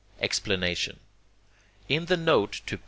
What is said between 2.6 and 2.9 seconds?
to II.